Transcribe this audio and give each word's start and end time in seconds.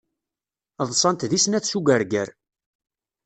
Ḍsant 0.89 1.27
di 1.29 1.39
snat 1.43 1.65
s 1.71 1.73
ugarger. 1.77 2.29